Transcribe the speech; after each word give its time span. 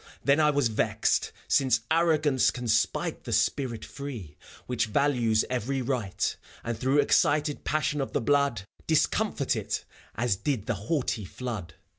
Then 0.23 0.39
I 0.39 0.49
was 0.49 0.67
vexed, 0.67 1.31
since 1.47 1.81
arrogance 1.91 2.49
can 2.49 2.67
spite 2.67 3.23
The 3.23 3.31
spirit 3.31 3.85
free, 3.85 4.35
which 4.65 4.87
values 4.87 5.45
every 5.47 5.83
right, 5.83 6.35
And 6.63 6.75
through 6.75 6.97
excited 6.97 7.63
passion 7.65 8.01
of 8.01 8.11
the 8.11 8.19
blood 8.21 8.63
Discomfort 8.87 9.55
it, 9.55 9.85
as 10.15 10.37
did 10.37 10.65
the 10.65 10.73
haughty 10.73 11.23
flood. 11.23 11.75